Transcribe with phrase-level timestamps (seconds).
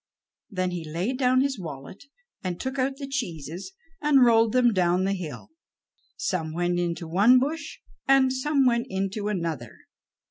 [0.49, 2.05] Then he laid down his wallet
[2.43, 5.51] and took out the cheeses, and rolled them down the hill.
[6.17, 7.77] Some went into one bush,
[8.07, 9.77] and some went into another.